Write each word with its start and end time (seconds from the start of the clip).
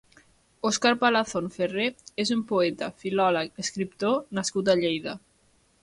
Òscar 0.69 0.93
Palazón 1.03 1.49
Ferré 1.57 1.85
és 2.25 2.33
un 2.37 2.41
poeta, 2.53 2.91
filòleg, 3.05 3.55
escriptor 3.67 4.19
nascut 4.41 4.75
a 4.75 4.79
Lleida. 4.83 5.17